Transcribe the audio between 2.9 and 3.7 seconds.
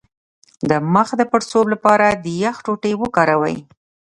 وکاروئ